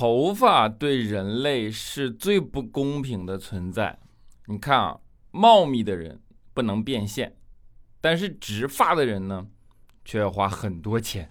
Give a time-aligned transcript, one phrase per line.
[0.00, 3.98] 头发对人类是最不公平的存在。
[4.46, 4.98] 你看啊，
[5.30, 6.18] 茂密的人
[6.54, 7.36] 不能变现，
[8.00, 9.46] 但是植发的人呢，
[10.02, 11.28] 却要花很多钱。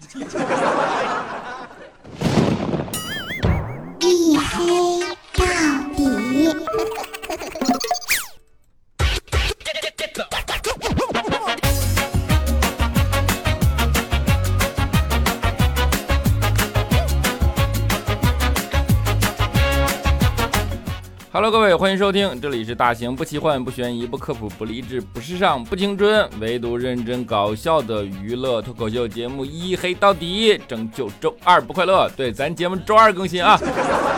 [21.51, 32.07] 各位，欢迎收听，这里是大型不奇幻、不悬疑、不科普、不励志、不时尚、不青春，唯独认真搞笑的娱乐脱口秀节目《一黑到底》，拯救周二不快乐。
[32.15, 33.59] 对，咱节目周二更新啊！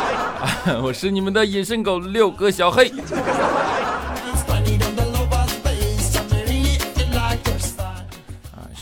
[0.84, 2.91] 我是你们的隐身狗六哥小黑。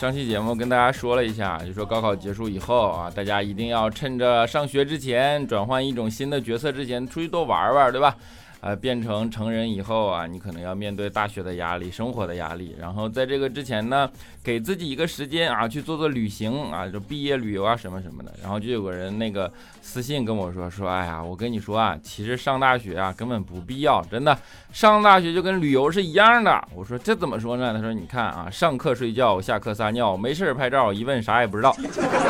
[0.00, 8.16] 上期节目跟大家说了一下，就说高考结束以后啊，大家一定要趁着上学之前，转换一种新的角色之前，出去多玩玩，对吧？
[8.60, 12.76] 呃，变成成人以后啊，你可能要面对大学的压力、生活的压力。
[12.78, 14.10] 然后在这个之前呢，
[14.44, 18.32] 给自己一个时间啊，去做做旅行啊，就毕业旅游啊什么什么的。
[18.42, 24.36] 然后就有个人那个私信跟我说说，哎呀，我跟你说啊，其实上大学啊根本不必要，真的，
[24.72, 26.62] 上大学就跟旅游是一样的。
[26.74, 27.72] 我说这怎么说呢？
[27.72, 31.74] 他说你看啊，上课睡觉，下课撒尿，没事拍照，一问啥也不知道，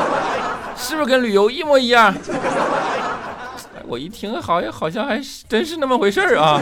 [0.77, 2.13] 是不是跟旅游一模一样？
[3.87, 6.61] 我一听，好像好像还是真是那么回事儿啊！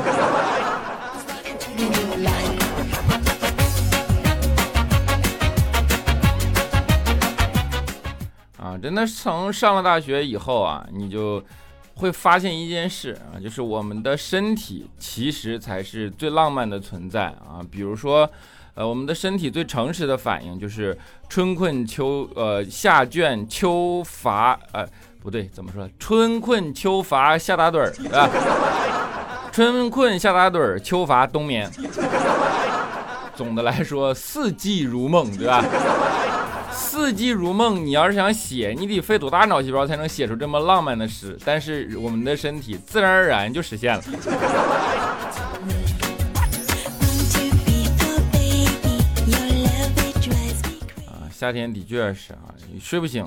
[8.57, 11.43] 啊，真的从上了大学以后啊，你就
[11.95, 17.61] 会发现一件事啊，就是我们的身体其实才是最浪漫的存在啊。
[17.71, 18.29] 比如说，
[18.79, 24.87] 呃，我们的身体最诚实的反应就是春困秋呃夏倦秋乏呃。
[25.21, 25.85] 不对，怎么说？
[25.99, 28.29] 春困秋乏夏打盹儿，对吧？
[29.51, 31.69] 春困夏打盹儿，秋乏冬眠。
[33.35, 35.61] 总的来说，四季如梦，对吧？
[36.71, 41.37] 四季如梦，你要是想写，你得费多大脑细胞才能写出这么浪漫的诗？
[41.43, 44.03] 但是我们的身体自然而然就实现了。
[51.39, 53.25] 夏天的确是啊，你睡不醒。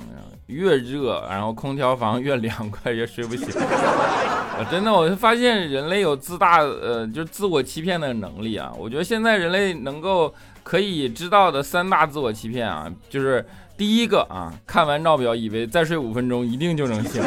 [0.49, 3.49] 越热，然后空调房越凉快，越睡不醒。
[3.59, 8.71] 啊 真的，我就发现人类有自大，呃，就是自我欺骗的能力啊。
[8.77, 13.43] 我觉得现在人类能够可以知道的三大自我欺骗啊，就是
[13.78, 17.23] 第一个啊，看完闹表以为再睡五分钟一定就能醒；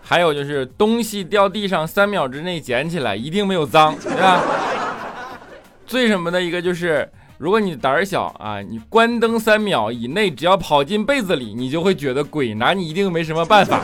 [0.00, 4.42] 还有就是东西掉地上三秒之内捡起来一定没有脏，对吧？
[5.86, 7.06] 最什么的一个就是。
[7.38, 13.78] 如果你胆儿小啊，你关灯三秒以内，只要跑进被子里，你就会觉得鬼拿你一定没什么办法。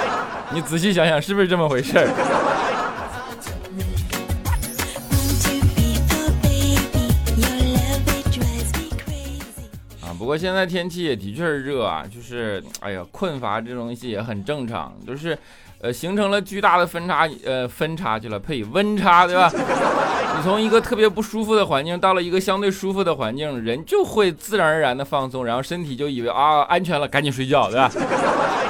[0.54, 2.08] 你仔细想想，是不是这么回事儿？
[10.00, 15.38] 啊，不过现在天气也的确是热啊，就是哎呀，困乏这东西也很正常，就是。
[15.84, 19.52] 呃，形成了巨大的分差，呃，分差去了，呸，温差，对吧？
[19.52, 27.90] 你从一个特别不舒服的环境到了一个相对舒服的环境，人就会自然而然的放松，然后身体就以为啊安全了，赶紧睡觉，对吧？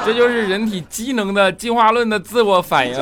[0.05, 3.01] 这就是人体机能的进化论的自我反应。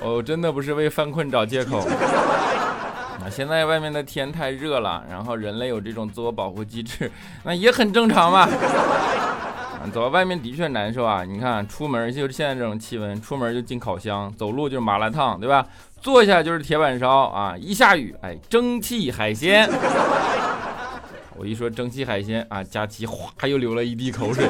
[0.00, 1.80] 哦，真的不是为犯困找借口。
[1.80, 7.10] 啊，现在外面的天太热了，然后人类有这种自我保护机制，
[7.42, 8.48] 那也很正常嘛。
[9.88, 11.24] 走到外面的确难受啊！
[11.24, 15.66] 你看，出门就是现在这种气温，出门就进烤箱，走路就是麻辣烫，对吧？
[16.00, 17.56] 坐下就是铁板烧啊！
[17.58, 19.68] 一下雨，哎，蒸汽海鲜。
[21.36, 24.48] 我一说蒸汽海鲜啊，佳琪哗又流了一地口水。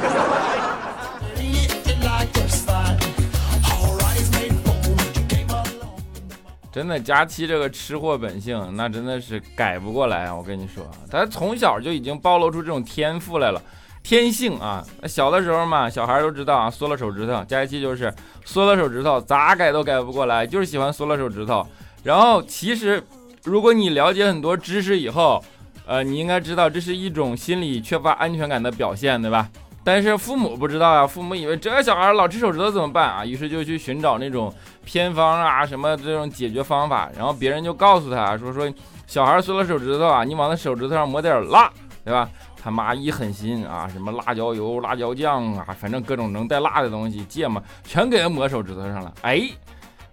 [6.73, 10.35] 真的，佳期这个吃货本性，那真的是改不过来啊！
[10.35, 13.63] 我跟你说，他从小就已经暴露出这种天赋来了。
[14.03, 17.45] 天性啊，小的时候嘛，小孩都知道啊，缩了手指头。
[17.45, 18.13] 佳期就是
[18.45, 21.67] 缩了手指头，咋改都改不过来，就是喜欢缩了手指头。
[22.03, 23.03] 然后其实，
[23.45, 25.43] 如果你了解很多知识以后，
[25.87, 29.49] 呃，你应该知道这是一种心理缺乏安全感的表现，对吧？
[29.83, 33.25] 但是父母不知道啊，父母以为这小孩老吃手指头怎么办啊？
[33.25, 34.53] 于是就去寻找那种
[34.85, 37.11] 偏方啊，什么这种解决方法。
[37.17, 38.71] 然后别人就告诉他说说，
[39.07, 41.73] 小孩缩了手指头啊，你往他手指头上抹点辣，
[42.05, 42.29] 对吧？
[42.63, 49.11] 他妈一狠心啊，什么辣椒油、辣椒酱啊，反正各种能带辣的东西，芥末全给它抹手指头上了。
[49.23, 49.49] 哎，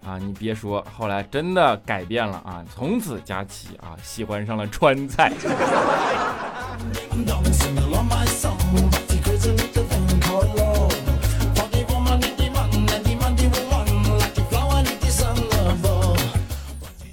[0.05, 5.33] 啊，你别说，后来真的改变了啊，从此佳琪啊喜欢上了川菜。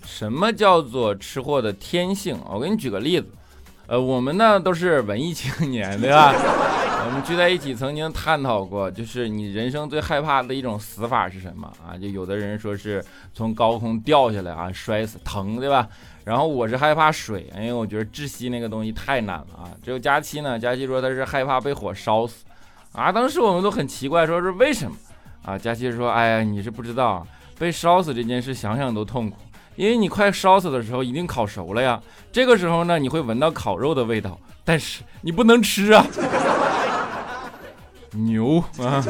[0.04, 2.38] 什么叫做吃货的天性？
[2.48, 3.28] 我给你举个例子。
[3.86, 6.32] 呃，我们呢都是文艺青年，对吧？
[7.06, 11.92] 我们聚在一起曾经探讨过，就是你人生最害怕的一种死法是什么啊？
[11.98, 13.04] 就有的人说是
[13.34, 15.86] 从高空掉下来啊，摔死，疼，对吧？
[16.24, 19.68] 然后我是害怕水，因为我觉得窒息那个东西太难了啊。
[19.82, 22.46] 只有佳期呢，佳期说他是害怕被火烧死，
[22.92, 24.96] 啊，当时我们都很奇怪，说是为什么？
[25.44, 27.26] 啊，佳期说，哎呀，你是不知道，
[27.58, 29.36] 被烧死这件事想想都痛苦，
[29.76, 32.00] 因为你快烧死的时候一定烤熟了呀，
[32.30, 36.06] 这个时候呢，你会闻到烤肉的味道，但是你不能吃啊。
[38.14, 39.02] 牛啊！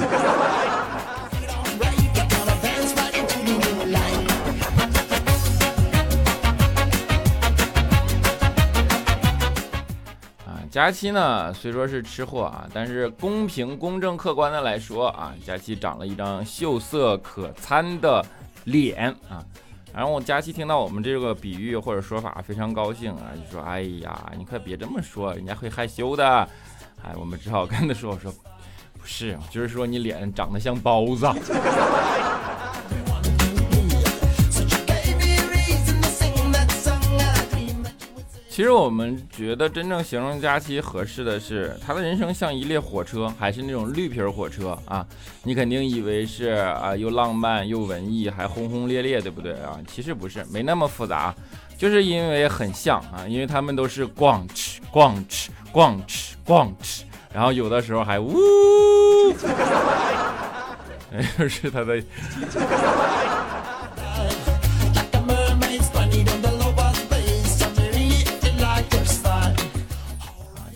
[10.46, 18.25] 啊，佳期呢虽说是吃货啊，但是公平、公正、客观的来说啊，佳期长了一张秀色可餐的
[18.64, 19.44] 脸啊。
[19.94, 26.49] 然后我佳期听到我们这个比喻或者说法非常高兴啊，就说：“哎呀，你可别这么说，人家会害羞的。”
[27.05, 28.35] 哎，我们只好跟他说：“我说。”
[28.99, 31.26] 不是，就是说你脸长得像包子。
[38.55, 45.05] 其实我们觉得真正形容佳期合适的是，他的人生像一列火车，还是那种绿皮火车啊？
[45.43, 49.77] 你肯定以为是啊，又浪漫又文艺，还轰轰烈烈，对不对啊？
[49.89, 51.35] 其实不是，没那么复杂，
[51.77, 57.03] 就是因为很像啊，因为他们都是逛吃逛吃逛吃逛吃。
[57.33, 58.37] 然后有的时候还呜，
[61.12, 62.00] 哎，是他的。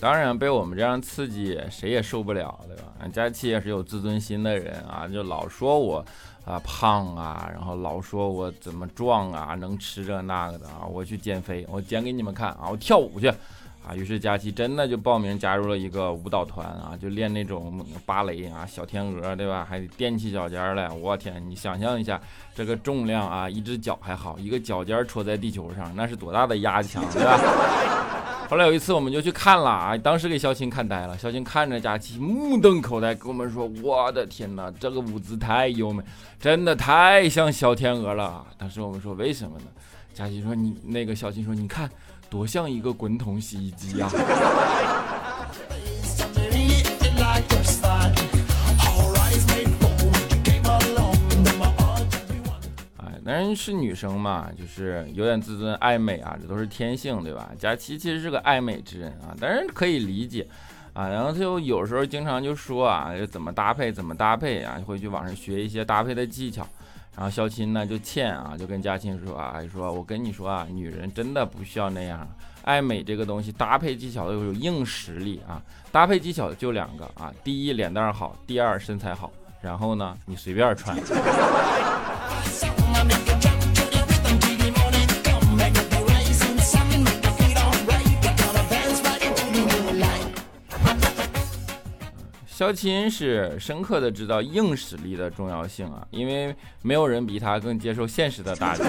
[0.00, 2.84] 当然被我们这样刺激，谁也受不了，对吧？
[3.12, 6.04] 佳琪也是有自尊心的人啊，就老说我
[6.44, 13.32] 啊胖啊，然后老说我怎么壮啊，能吃这那个的啊，我去减肥，我减给你们看啊，我跳舞去。
[13.86, 19.66] 啊，于是佳琪真的就报名加入了一个舞蹈团啊，就练那种芭蕾啊，小天鹅，对吧？
[19.66, 22.20] 还垫起脚尖来，我天，你想象一下
[22.54, 27.38] 这个重量啊，一只脚还好，一个脚尖戳在地球上，那是多大的压强，对吧？
[28.48, 36.02] 后来有一次我们就去看了啊，当时给肖青看呆了，肖青看着佳琪目瞪口呆，跟我们说：“我的天哪，这个舞姿太优美，
[36.40, 39.66] 真的太像小天鹅了。”当时我们说：“为什么呢？”
[40.14, 41.90] 佳琪说：“你那个肖青说，你看。”
[42.30, 44.06] 多像一个滚筒洗衣机呀！
[53.28, 57.50] 男人是女生嘛，就是有点自尊、爱美啊，这都是天性，对吧？
[57.58, 60.48] 佳琪其实是个爱美之人啊，当然可以理解
[60.94, 61.06] 啊。
[61.08, 66.66] 然后他就有时候经常就说啊，怎么搭配，怎么搭配啊，会去网上学一些搭配的技巧。
[67.14, 72.26] 然后肖钦呢就欠啊，就跟嘉庆说啊，说我跟你说啊，女人真的不需要那样，
[72.62, 75.60] 爱美这个东西搭配技巧都有硬实力啊，
[75.92, 80.96] 搭配技巧就两个啊，第一脸蛋好，第二身材好，然后呢你随便穿。
[92.58, 96.52] 肖钦是深刻的知道硬实力的重要性啊，因为
[96.82, 98.82] 没有人比他更接受现实的打击。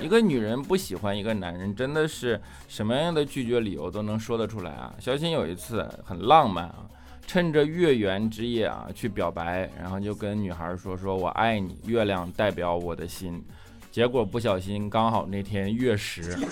[0.00, 4.94] 一个女人不喜欢一个男人，真的是什么样的拒绝理由都能说得出来啊。
[5.00, 6.86] 肖钦有一次很浪漫啊，
[7.26, 13.44] 趁着月圆之夜啊去表白，然后就跟女孩说：“说我爱你，月亮代表我的心。”
[13.90, 16.46] 结果不小心刚好那天月食， 女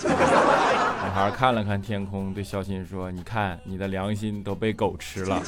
[1.13, 5.41] 孩看了看天空，对肖钦说：“你看，你的良心都被狗吃了。”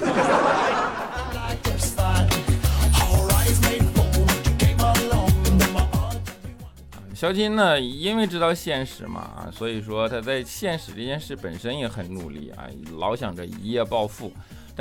[7.13, 12.63] 肖金呢，因为知道现实嘛，所以说他在现实这件事本身也很努力啊，
[12.97, 14.31] 老想着一夜暴富。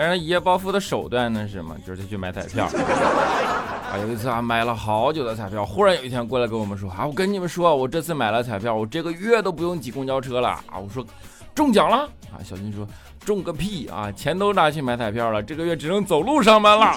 [0.03, 1.77] 但是一夜暴富的手段呢是什么？
[1.87, 2.65] 就是他去买彩票。
[2.65, 10.79] 啊，有一次啊，买了好久的彩票，忽然有一天过来跟我们说啊，我跟你们说，我这次买了彩票，我这个月都不用挤公交车了啊！
[10.83, 11.05] 我说
[11.55, 12.89] 中奖了啊，小金说
[13.27, 16.87] 中个屁啊，钱都拿去买彩票了，这个月只能走路上班了。
[16.87, 16.97] 啊，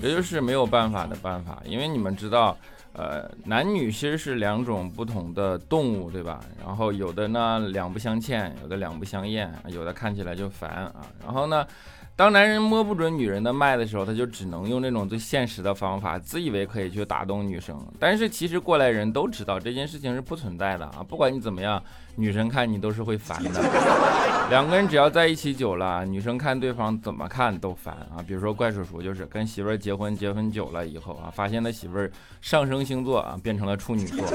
[0.00, 2.56] 这就是没有办法的办法，因为你们知道。
[2.98, 6.40] 呃，男女其实是两种不同的动物，对吧？
[6.66, 11.06] 然后有的呢两不相欠，有的两不相厌，有的看起来就烦啊。
[11.24, 11.64] 然后呢，
[12.18, 17.80] 当男人摸不准女人的脉的时候，他就只能用那种最现实的方法，自以为可以去打动女生。
[17.96, 20.98] 但是其实过来人都知道这件事情是不存在的啊！
[21.08, 21.80] 不管你怎么样，
[22.16, 23.62] 女生看你都是会烦的。
[24.50, 28.18] 两个人只要在一起久了，女生看对方怎么看都烦啊。
[28.26, 32.10] 比如说怪叔叔，就是跟媳妇儿结婚结婚久了以后啊，发现他媳妇儿
[32.40, 34.26] 上升星座啊变成了处女座，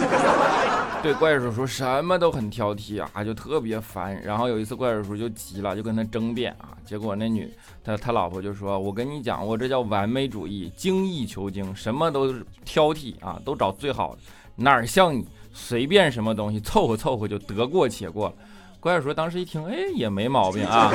[1.03, 4.17] 对怪叔叔什么都很挑剔啊，就特别烦。
[4.23, 7.51] 然后有一次怪叔叔就急了，就跟他争辩啊，结果那女
[7.83, 14.21] 他他老婆就说：“我跟你讲，我这叫完美主义，精益求精，什么都是挑剔啊，都找最好的，
[14.55, 18.33] 哪儿像你随便什么东西凑合凑合就得过且过。”
[18.79, 20.91] 怪叔叔当时一听，哎，也没毛病啊，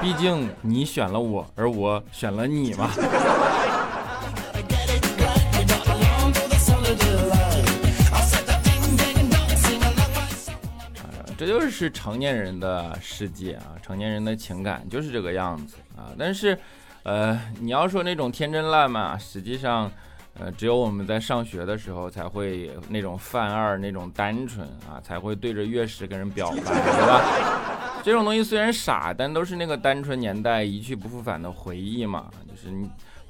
[0.00, 2.90] 毕竟你选了我，而我选了你嘛。
[11.36, 16.12] 这就是成年人的世界啊，成年人的情感就是这个样子啊。
[16.18, 16.58] 但是，
[17.02, 19.90] 呃，你要说那种天真烂漫，实际上。
[20.38, 28.00] 呃，只有我们在上学的时候才会那种犯二那种单纯啊，才会对着月食跟人表白，对吧？
[28.04, 32.30] 这种东西虽然傻，但都是那个单纯年代一去不复返的回忆嘛。
[32.46, 32.86] 就是你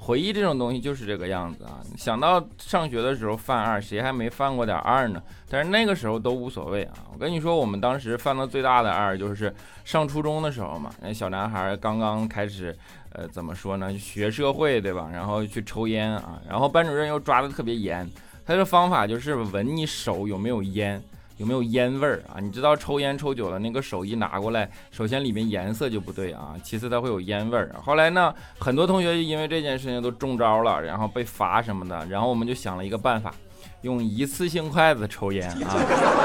[0.07, 1.83] 回忆这种东西就是这个样子啊。
[1.97, 5.21] 想到上学的时候犯二，谁还没犯过点二呢？
[5.49, 6.93] 但是那个时候都无所谓啊。
[7.13, 12.75] 我跟你说，我们当时犯的最大的二就是上初中的时候嘛，那小男孩刚刚开始。
[13.13, 13.97] 呃，怎么说呢？
[13.97, 15.09] 学社会对吧？
[15.11, 18.07] 然后去抽烟啊，然后班主任又抓的特别严。
[18.45, 21.01] 他的方法就是闻你手有没有烟，
[21.37, 22.41] 有没有烟味儿啊？
[22.41, 27.73] 你知道抽烟抽久了，那个手一拿过来，首先里面颜色就不对啊，其次它会有烟味儿。
[27.83, 32.05] 后来呢，很多同学因为这件事情都中招了，然后被罚什么的。
[32.07, 33.33] 然后我们就想了一个办法，
[33.81, 35.75] 用一次性筷子抽烟啊。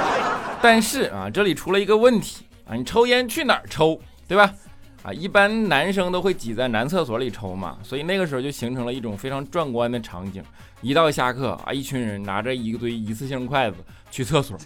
[0.63, 4.55] 但是啊，这里出了一个问题啊，你抽烟去哪儿抽，对吧？
[5.03, 10.43] 啊，一般男生都会挤在男厕所里抽嘛，所以那个时候就形成了一种非常壮观的场景。
[10.81, 13.77] 一到下课啊，一群人拿着一堆一次性筷子
[14.11, 14.57] 去厕所，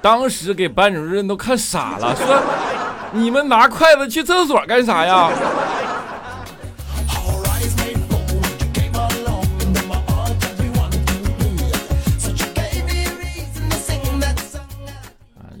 [0.00, 2.26] 当时给班主任都看傻了，说
[3.12, 5.30] ：“你们拿筷子去厕所干啥呀？”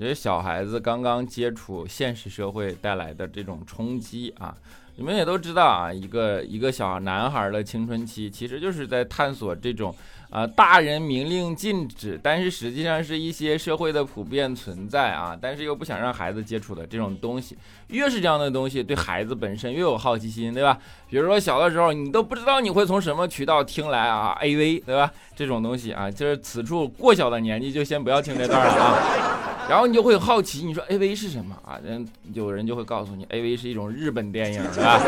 [0.00, 4.54] 这小孩子刚刚接触现实社会带来的这种冲击啊，
[4.96, 9.94] 你们也都知道啊，一个一个小男孩的青春期，其实就是在探索这种。
[10.30, 20.78] 啊，大人明令禁止，但是实际上是一些社会的普遍存在啊，但是又不想让孩子接触的这种东西，越是这样的东西，对孩子本身越有好奇心，对吧？
[21.08, 25.12] 比如说小的时候，你都不知道你会从什么渠道听来啊，AV，对吧？
[25.34, 29.49] 这种东西啊，就是此处过小的年纪就先不要听这段了啊。
[29.70, 31.78] 然后你就会好奇，你说 A V 是什么啊？
[31.84, 35.00] 人有人就会告诉你，A V 是一种日本电影，对吧？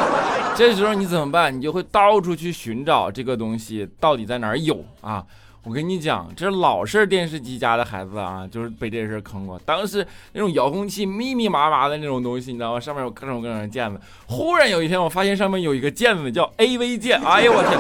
[0.57, 1.53] 这时候你怎么办？
[1.53, 5.27] 你就会到处去寻找这个东西到底在哪儿有啊？
[5.65, 9.59] 我跟你讲，这老式电视机家的孩子啊，就是被这事坑过。
[9.67, 12.79] 当时那种遥控器密密麻麻的那种东西，你知道吗？
[12.79, 14.01] 上面有各种各样的键子。
[14.27, 17.77] 忽然有一天，我发现上面有一个键子叫 A V 键，哎呦我天！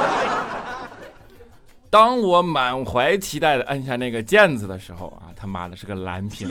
[1.92, 6.48] 当我满怀期待的按下那个键子的时候啊，他妈的是个蓝屏。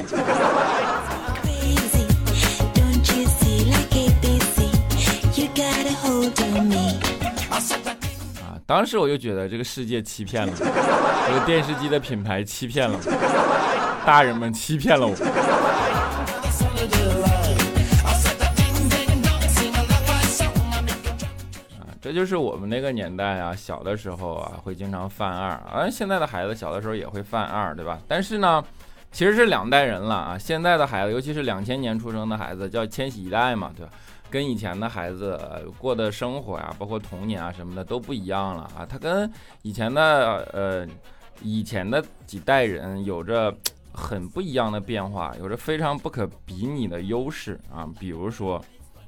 [8.37, 15.15] 啊，当时我就觉得这个世界欺骗了，这个电视机的品牌欺骗了我，大人们欺骗了我。
[22.11, 27.97] 这就是我们那个年代啊，小的时候啊会经常犯二，而现在的孩子小的时候也会犯二，对吧？
[28.05, 28.61] 但是呢，
[29.13, 30.37] 其实是两代人了啊。
[30.37, 33.93] 现在的孩子，尤其是两千年出生的孩子，叫千禧一代嘛，对吧？
[34.29, 35.39] 跟以前的孩子
[35.77, 38.85] 过的生活呀，包括童年啊什么的都不一样了啊。
[38.85, 40.85] 他跟以前的呃
[41.41, 43.55] 以前的几代人有着
[43.93, 47.87] 很不一样的变化，有着非常不可比拟的优势啊。
[47.97, 48.61] 比如说。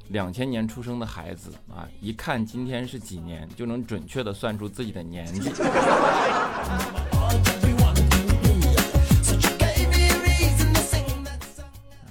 [0.10, 5.51] 两千年出生的孩子啊，一看今天是几年，就能准确的算出自己的年纪。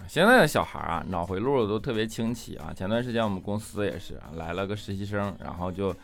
[0.09, 2.71] 现在的小孩啊，脑回路都特别清奇啊。
[2.77, 5.95] 前段时间我们公司也是来了个实习生，然后就，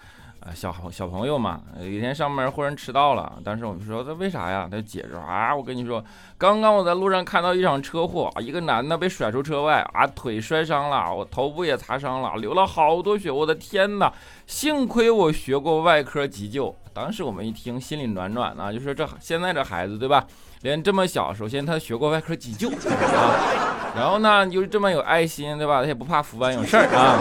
[0.41, 4.69] 啊，小小朋友嘛，有一天上班忽然迟到了，当时我们说他为啥呀？
[4.71, 6.03] 他就解释啊，我跟你说，
[6.39, 14.13] 刚刚我在路上看到一场车祸，一个男的被甩出车外啊，腿摔伤了，我头部也擦伤了，流了好多血，我的天哪！
[14.47, 16.75] 幸亏我学过外科急救。
[16.95, 20.25] 当时我们一听，心里暖暖的，就说这现在这孩子对吧？
[20.63, 25.83] 连这么小，首先他学过外科急救啊，然后呢又这么有爱心对吧？
[25.83, 27.19] 他也不怕服完有事儿啊，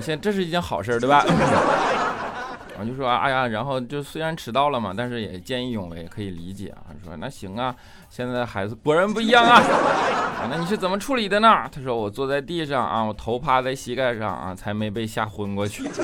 [0.00, 1.24] 现在这是一件好事对吧？
[2.78, 6.92] 我就说，哎呀，然后就虽然迟到了嘛，但是也见义勇为，可以理解啊。
[7.04, 7.74] 说那行啊，
[8.10, 9.60] 现在孩子果然不一样啊。
[10.40, 11.68] 啊，那你是怎么处理的呢？
[11.72, 15.88] 他说我坐在地上啊，我头趴在膝盖上啊，才没被吓昏过去。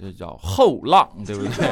[0.00, 1.68] 这叫后浪，对不对？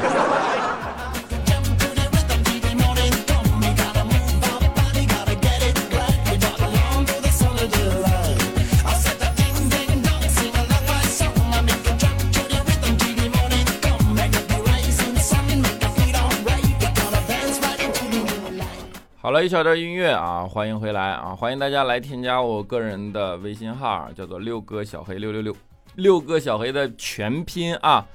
[19.27, 21.35] 好了一小段音乐啊，欢迎回来啊！
[21.35, 25.53] 欢迎大家来添加我个人的微信号，叫做六哥小黑六六六，
[25.95, 28.05] 六哥小黑的全拼啊，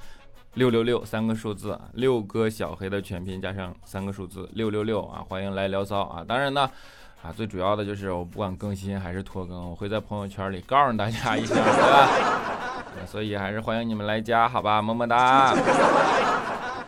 [0.55, 5.23] 六六六三个数字，六哥小黑的全拼加上三个数字六六六啊！
[5.29, 6.25] 欢迎来聊骚啊！
[6.27, 6.63] 当然呢，
[7.23, 12.09] 啊最主要的就是我不管更新还是拖更，我会在朋友圈里告诉大家一下，对吧？
[13.05, 14.81] 所以还是欢迎你们来加，好吧？
[14.81, 15.55] 么么哒。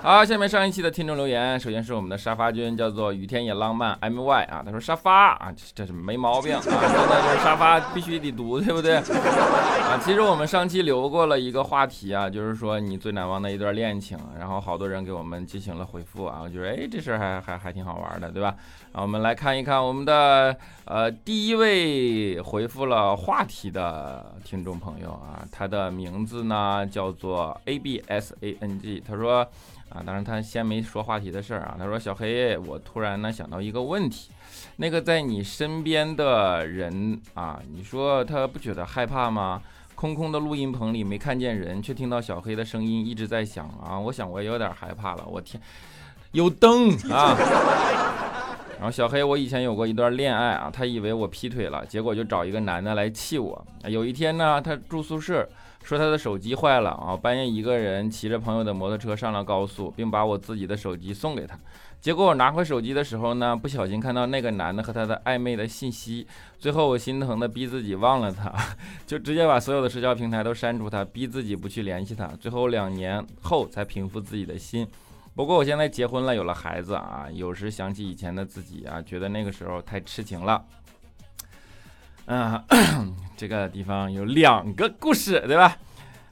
[0.07, 8.97] 好，下面上一期的听众留言，首先是我们的沙发君，叫做雨天也浪漫 M Y 啊，他说沙发啊，这是没毛病啊，真的就是沙发必须得读，对不对？
[9.01, 18.55] 啊，其实我们上期留过了一个话题啊，就是说你最难忘的一段恋情，然后好多人给我们进行了回复啊，我觉得哎这事儿还还还挺好玩的，对吧？
[18.93, 29.49] 啊，我们来看一看我们的呃第一位回复了话题的听众朋友啊，他的名字呢叫做 A B S A N G，他说。
[29.91, 31.77] 啊，当然他先没说话题的事儿啊。
[31.79, 34.31] 他说：“小黑，我突然呢想到一个问题，
[34.77, 39.63] 那个在你身边的人啊，你说他不觉得害怕吗？
[39.95, 43.99] 空空的录音棚里没看见人，却听到小黑的声音一直在响啊。
[43.99, 45.25] 我想我有点害怕了。
[45.27, 45.63] 我天，
[46.33, 47.37] 有灯啊！
[48.77, 53.65] 然后小黑，我以前有过一段恋爱啊，他以为我劈腿了，结果就找一个男的来气我。
[53.87, 55.49] 有一天呢，他住宿舍。”
[55.85, 61.57] 说他的手机坏了啊，半夜一个人骑着朋友的摩托车上了高速，并把我自己的手机送给他。
[62.01, 66.27] 结果我拿回手机的时候呢，不小心看到那个男的和他的暧昧的信息。
[66.59, 68.51] 最后我心疼的逼自己忘了他，
[69.07, 72.27] 就直接把所有的社交平台都删除他，逼自己不去联系他。
[72.41, 74.89] 最后两年后才平复自己的心。
[75.35, 80.65] 不过我现在结婚了，有了孩子啊，有时想起以前的自己啊，觉得那个时候太痴情了。
[82.27, 82.65] 嗯，
[83.37, 85.77] 这个地方有两个故事，对吧？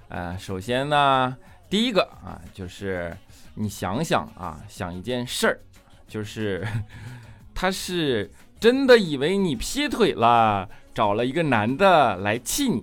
[0.08, 1.36] 呃，首先呢，
[1.68, 3.14] 第一个啊，就是
[3.54, 5.60] 你想想啊，想一件事儿，
[6.08, 6.66] 就是
[7.54, 12.82] 他是真的以为你劈腿了，找了一个男的来气你，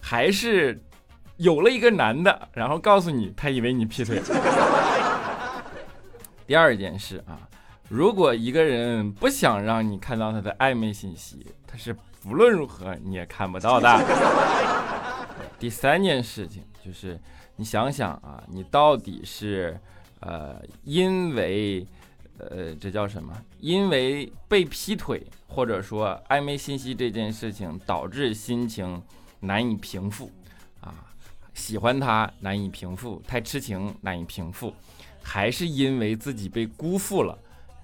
[0.00, 0.82] 还是
[1.38, 4.20] 有了一个男的，然后告诉你他以为你劈腿。
[6.46, 7.48] 第二件事啊，
[7.88, 11.96] 如果一个人不想让你看到他的暧昧信息，他是。
[12.26, 13.88] 无论如何你也看不到的。
[15.58, 17.18] 第三件事情就是，
[17.56, 19.78] 你想想啊，你到底是
[20.20, 21.86] 呃因为
[22.38, 23.32] 呃这叫什么？
[23.60, 29.00] 因为被劈腿，或者说暧昧信息这件事情导致心情
[29.40, 30.30] 难以平复
[30.80, 30.94] 啊？
[31.54, 34.74] 喜欢他难以平复，太痴情难以平复，
[35.22, 37.38] 还是因为自己被辜负了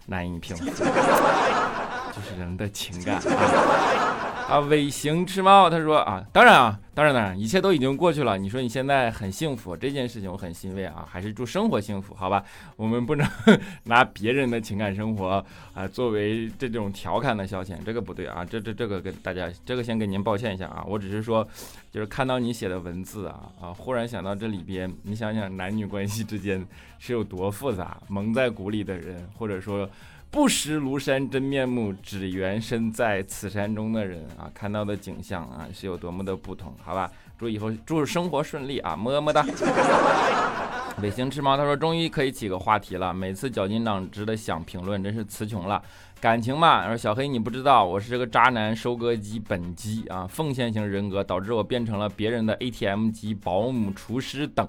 [0.06, 0.64] 难以平复？
[2.10, 4.27] 就是人的情感啊。
[4.48, 8.38] 啊，尾行吃猫，他说啊，当然啊，当然当然，一切都已经过去了。
[8.38, 12.42] 你说你现在很幸福，这件事情我很欣慰啊，还是祝生活幸福，好吧？
[12.74, 13.28] 我们不能
[13.84, 18.42] 拿别人的情感生活啊作为这种调侃的消遣，这个不对啊。
[18.42, 20.82] 这这这个跟大家，这个先给您抱歉一下啊。
[20.88, 21.46] 我只是说，
[21.92, 26.66] 就是看到你写的文字啊啊，忽然想到这里边，你想想男女关系之间
[26.98, 29.86] 是有多复杂，蒙在鼓里的人，或者说。
[30.30, 37.10] 不识庐山真面目，只缘身在此山中的人啊，看到的景象啊是有多么的不同，好吧？
[37.38, 39.44] 祝以后祝生活顺利啊，么么哒。
[41.00, 45.82] 尾行吃猫他说终于可以起个话题了，每次绞尽脑汁的想评论，真是词穷了。
[46.20, 54.68] 感情嘛，说小黑你不知道，我是这个渣男收割机本机啊，奉献型人格导致我变成了别人的 ATM 机、保姆、厨师等。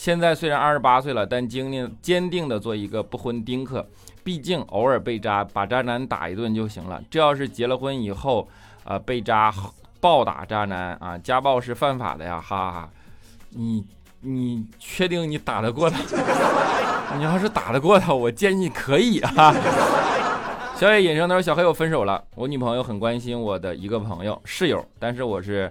[0.00, 3.86] 现在虽然二十八岁了，但坚定坚定的做一个不婚丁克。
[4.24, 7.02] 毕竟偶尔被渣，把渣男打一顿就行了。
[7.10, 8.48] 这要是结了婚以后，
[8.84, 9.52] 呃，被渣
[10.00, 12.40] 暴打渣男啊，家暴是犯法的呀！
[12.40, 12.90] 哈哈，
[13.50, 13.84] 你
[14.22, 15.98] 你确定你打得过他？
[17.18, 19.54] 你要是打得过他，我建议可以啊。
[20.76, 22.24] 小野隐生他说：“小黑，我分手了。
[22.36, 25.70] 我女朋友很关心我的一个朋友室友，但是我是，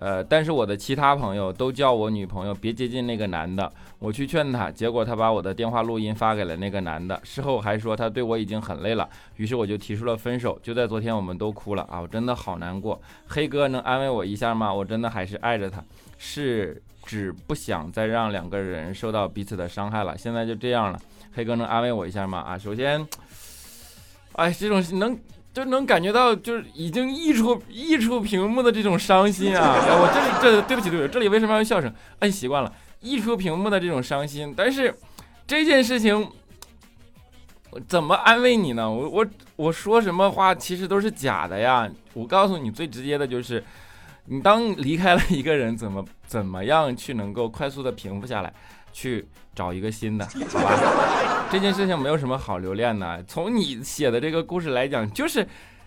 [0.00, 3.70] 呃，但是我的其他朋友都叫我女朋友别接近那个男的。
[3.98, 7.20] 我去劝他，结果他把我的电话录音发给了那个男的。
[7.22, 10.58] 事后还说他对我已经很累了，于是我就提出了分手。
[10.62, 12.00] 就在昨天，我们都哭了啊！
[12.00, 12.98] 我真的好难过。
[13.26, 14.72] 黑哥能安慰我一下吗？
[14.72, 15.84] 我真的还是爱着他，
[16.16, 20.16] 是只不想再让两个人受到彼此的伤害了。
[20.16, 20.98] 现在就这样了。
[21.34, 22.38] 黑哥能安慰我一下吗？
[22.38, 23.06] 啊，首先。”
[24.34, 25.18] 哎，这种能
[25.52, 29.74] 就能感觉到，就是已经溢出溢出屏幕的这种伤心啊！
[29.82, 31.92] 哎，我这里这对不起对不起，这里为什么要用笑声？
[32.20, 34.54] 摁习惯了，溢出屏幕的这种伤心。
[34.56, 34.94] 但是
[35.46, 36.30] 这件事情，
[37.70, 38.88] 我怎么安慰你呢？
[38.88, 41.90] 我我我说什么话其实都是假的呀！
[42.14, 43.62] 我告诉你最直接的就是，
[44.26, 48.52] 你当离开了一个人，怎么怎么样去能够快速的平复下来？
[48.92, 51.46] 去找一个新的，好吧？
[51.50, 53.24] 这件事情没有什么好留恋的。
[53.26, 55.46] 从你写的这个故事来讲，就是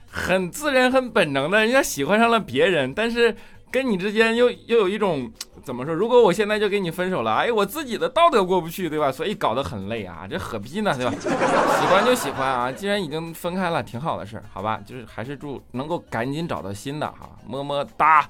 [0.10, 3.36] 很自然、很本能的，人家喜欢上了别人，但是。
[3.74, 5.32] 跟你之间又又有一种
[5.66, 5.96] 怎么说？
[5.96, 9.12] 如果我现在就跟你分手了，哎，我自己的道德过不去，对吧？
[9.12, 11.12] 所以搞得很累啊，这何必呢，对吧？
[11.20, 14.80] 喜欢就喜欢啊，既然已经分开了，挺好的事儿，好吧？
[14.86, 18.28] 就是还是祝能够赶紧找到新的哈，么么哒。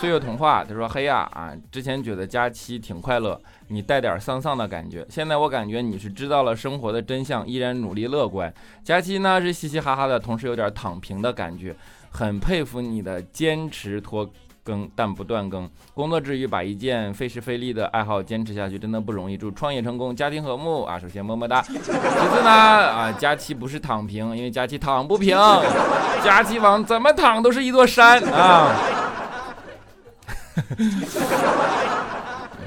[0.00, 8.52] 岁月童话他说：“嘿呀啊，之前觉得佳期挺快乐，你带点丧丧的感觉，现在我感觉你是知道了生活的真相，依然努力乐观。
[8.82, 11.76] 佳期呢是嘻嘻哈哈的，同时有点躺平的感觉。”
[12.16, 14.26] 很佩服你的坚持拖
[14.64, 19.36] 更但不断更，工作之余把一件费时费力的爱好坚持下去真的不容易。
[19.36, 20.98] 祝创业成功，家庭和睦啊！
[20.98, 21.60] 首先么么哒。
[21.68, 21.92] 其次
[22.42, 25.36] 呢啊，佳期不是躺平，因为佳期躺不平，
[26.24, 28.74] 佳期往怎么躺都是一座山啊。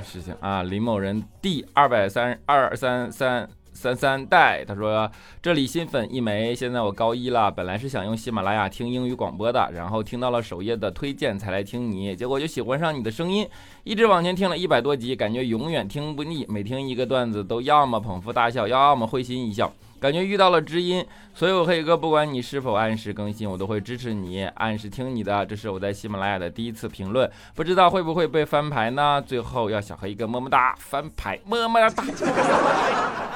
[0.04, 3.50] 事情啊，林某人第二百三二三三。
[3.80, 5.10] 三三代，他说
[5.42, 13.48] 这里新粉一枚，现在我高一了，本来是想用喜马拉雅听英语广播的，然后听到了首页的推荐才来听你，结果就喜欢上你的声音，
[13.86, 21.06] 一直往前听了一百多集，感觉永远听不腻，每听一个段子都要么捧腹大笑，要么会心一笑，感觉遇到了知音。
[21.34, 25.46] 所有黑哥，不管你是否按时更新，我都会支持你，按时听你的。
[25.46, 29.24] 这是我在喜马拉雅的第一次评论，不知道会不会被翻牌呢？
[29.26, 32.04] 最后要小黑一个么么哒，翻牌么么哒。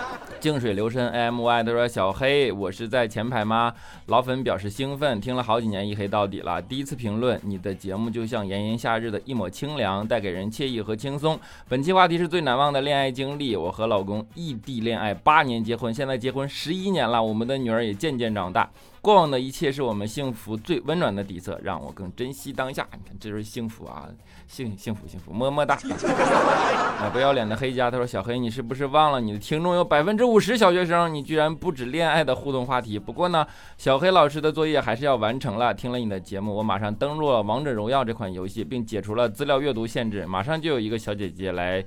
[0.43, 3.73] 静水流深 A M Y，他说小黑，我是在前排吗？
[4.07, 11.39] 老粉表示兴奋，听了好几年一黑到底了，第一次评论，你的节目就像炎炎夏日的一抹清凉，带给人惬意和轻松。
[11.69, 18.69] 本期话题是最难忘的恋爱经历，我和老公异地恋爱八年，结婚，现在结婚十一年了，我们的女儿也渐渐长大。
[19.03, 22.87] 过往的一切是我们幸福最温暖的底色，让我更珍惜当下。
[22.93, 24.07] 你看，这就是幸福啊，
[24.47, 25.75] 幸幸福幸福，么么哒。
[27.03, 31.13] 啊，不要脸的黑家，他说小黑，你是不是忘了你的听众有百分之五十小学生？
[31.13, 32.97] 你居然不止恋爱的互动话题。
[32.97, 33.45] 不过呢，
[33.77, 35.73] 小黑老师的作业还是要完成了。
[35.73, 40.25] 听了你的节目，我马上登录了王者荣耀这款游戏，并解除了资料阅读限制。
[40.25, 41.83] 马上就有一个小姐姐来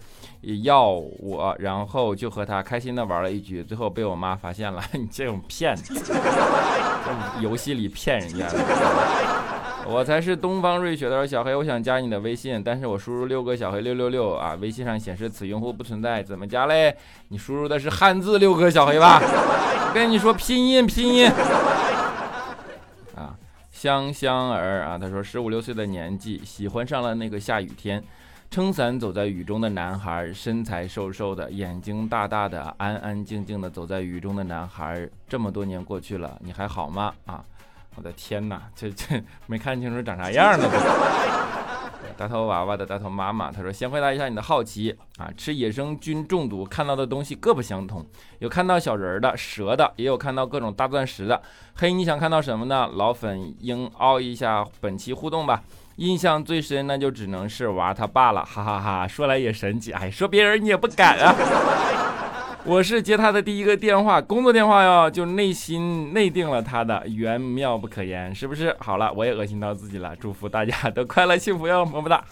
[0.62, 4.82] 要我，然后就和她开心的玩了一局，最后被我妈发现了。
[4.92, 5.94] 你这种骗子！
[7.40, 8.46] 游戏里骗人家，
[9.86, 16.96] 我才是东方瑞雪的小黑，我想加你的微信，但是我输入六个小黑六六六啊，微信上显示此用户不存在，怎么加嘞？
[17.28, 19.22] 你输入的是汉字六个小黑吧？
[19.94, 21.30] 跟你说拼音拼音
[23.14, 23.34] 啊，
[23.70, 28.02] 香香儿啊，他说十五六岁的年纪喜欢上了那个下雨天。
[28.50, 35.06] 撑伞走在雨中的男孩，身材瘦瘦的，眼睛大大的，安安静静的走在雨中的男孩。
[35.28, 37.12] 这么多年过去了，你还好吗？
[37.26, 37.44] 啊，
[37.96, 40.66] 我的天哪，这这 没看清楚长啥样呢？
[42.16, 48.02] 大头娃娃的大头妈妈，他说：“先回答一下你的好奇啊，吃野生菌中毒看到的东西各不相同，
[48.38, 51.42] 有看到小人儿的、蛇的，也有看到各种大钻石的。
[51.74, 52.88] 嘿，你想看到什么呢？
[52.94, 55.62] 老粉应凹一下本期互动吧。”
[55.96, 59.08] 印象最深，那就只能是娃他爸了，哈哈哈！
[59.08, 61.34] 说来也神奇，哎，说别人你也不敢啊。
[62.64, 68.76] 我是接他的第一个电话，工作电话哟，就内心内定了他的，缘妙不可言，是不是？
[68.78, 72.22] 好了，我也恶心到自己了，祝福大家都快乐幸福哟，么么哒，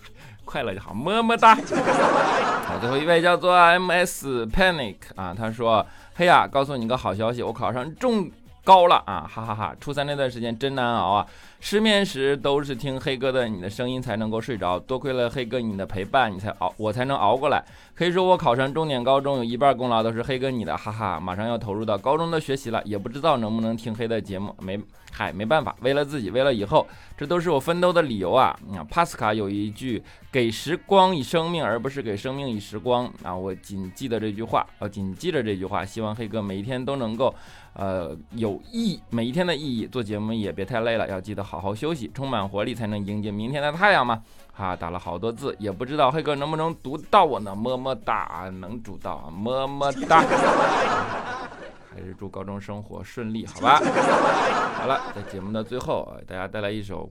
[0.44, 1.54] 快乐就好，么么哒。
[2.68, 8.30] 好，最后一位叫做 MS Panic 啊，他说：嘿呀，告诉你个好消息，我考上重
[8.62, 9.74] 高了啊，哈哈哈！
[9.80, 11.26] 初三那段时间真难熬啊。
[11.64, 17.64] 失眠时都是听黑哥的你的声音才能够睡着，多亏了黑哥你的陪伴，你才熬我才能熬过来。
[17.94, 21.18] 可以说我考上重点高中有一半功劳都是黑哥你的，哈哈！
[21.18, 24.78] 马上要投入到高中的学习了，也不知道能不能听黑的节目，没
[25.10, 28.54] 嗨没办法，为了自己，为了以后，这都是我奋斗的理由啊！
[28.76, 37.34] 啊，帕斯卡有一句“给时光以生命，而不是给生命以时光”，啊，我谨记得这句话，我谨记着这句话，希望黑哥每一天都能够。
[37.76, 39.84] 呃，有意义，每一天的意义。
[39.84, 44.20] 做节目也别太累了，要记得好好好休息，充满活力才能迎接明天的太阳嘛。
[44.52, 47.54] 哈，打了好多字，也不知道黑哥能不能读到我呢？
[47.54, 50.20] 么么哒，能读到，么么哒。
[51.94, 53.78] 还是祝高中生活顺利，好吧？
[54.74, 57.08] 好了，在节目的最后，给大家带来一首，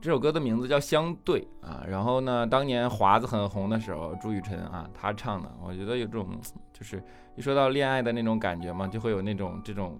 [0.00, 1.84] 这首歌的名字叫《相对》啊。
[1.86, 6.40] 然后呢，当年华子很红的时候，朱雨辰啊，他唱的，我觉得有种
[6.72, 7.04] 就是。
[7.36, 9.96] 一说到恋爱的那种感觉嘛，就会有那种这种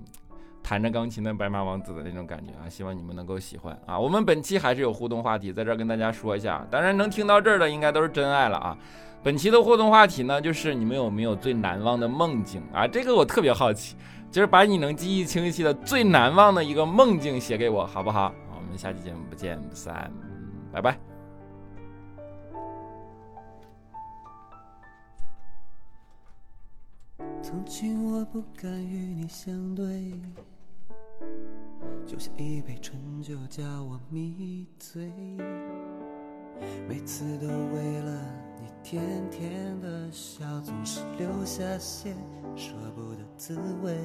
[0.69, 2.69] 弹着钢琴的白马王子的那种感觉啊！
[2.69, 3.99] 希望你们能够喜欢啊！
[3.99, 6.63] 我们本期还是有互动话题，在这儿跟大家说一下。
[6.71, 8.77] 当然能听到这儿的应该都是真爱了啊！
[9.23, 12.87] 本期的互动话题呢，就是你们有没有最难忘的梦境啊？
[12.87, 13.97] 这个我特别好奇，
[14.31, 18.35] 就是把你能记忆清晰的最难忘的一个梦境写给我，好不好？
[18.55, 20.13] 我们下期节目不见不散，
[20.71, 20.99] 拜拜。
[27.41, 30.13] 从前我不敢与你相对，
[32.07, 35.13] 就像一杯醇酒叫我迷醉，
[36.89, 38.21] 每次都为了
[38.61, 42.15] 你甜甜的笑，总是留下些
[42.57, 43.97] 舍不得滋味。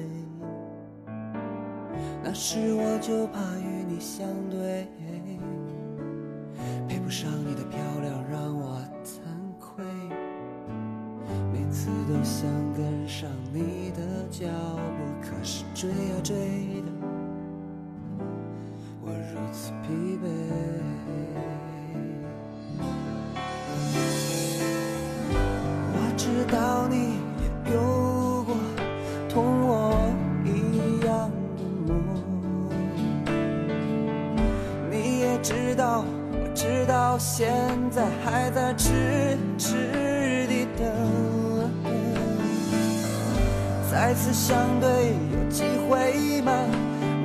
[2.22, 4.88] 那时我就怕与你相对，
[6.88, 9.20] 配不上你的漂亮，让我惭
[9.58, 9.84] 愧。
[11.52, 11.64] 每。
[11.74, 14.93] 次都想跟上你的脚步，
[15.44, 16.34] 是追啊追
[16.80, 16.88] 的，
[19.02, 20.24] 我如此疲惫。
[25.92, 26.96] 我知道你
[27.66, 28.56] 也有过
[29.28, 29.70] 同我
[30.46, 31.94] 一样的梦，
[34.90, 37.52] 你也知道，我知道，现
[37.90, 40.84] 在还在痴痴地等。
[43.90, 45.14] 再次相对，
[45.54, 46.52] 机会吗？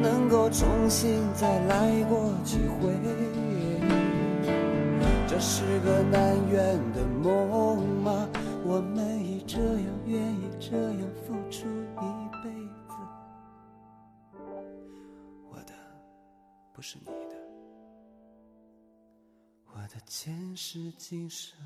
[0.03, 2.93] 能够重新再来过几回？
[5.27, 8.29] 这是个难圆的梦吗？
[8.63, 12.05] 我们已这样愿意这样付出一
[12.43, 12.51] 辈
[12.87, 12.93] 子，
[15.49, 15.73] 我的
[16.71, 17.35] 不是你的，
[19.73, 21.57] 我的前世今生。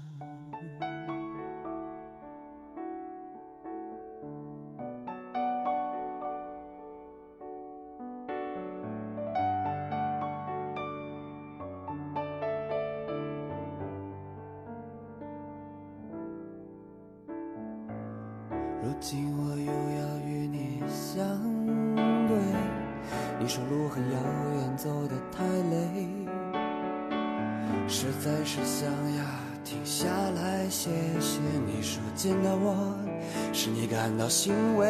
[34.44, 34.86] 行为。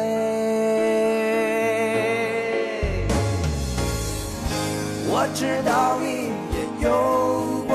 [5.06, 6.06] 我知道你
[6.50, 6.90] 也有
[7.68, 7.72] 过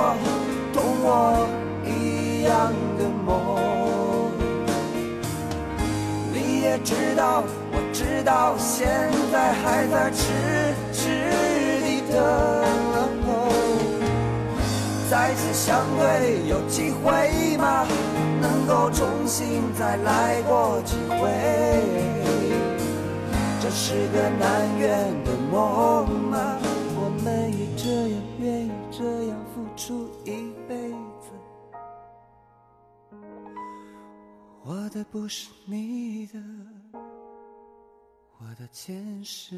[0.74, 1.48] 同我
[1.86, 2.52] 一样
[2.98, 3.30] 的梦。
[6.34, 8.86] 你也知道，我知道，现
[9.32, 10.28] 在还在痴痴
[15.40, 17.88] 次相对，有机会吗？
[18.42, 21.16] 能够重新再来过几回？
[23.62, 26.60] 这是个难圆的梦吗？
[26.96, 31.32] 我们也这样愿意这样付出一辈子。
[34.66, 36.40] 我的不是你的。
[38.40, 39.56] 我的前世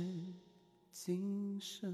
[0.91, 1.91] 今生。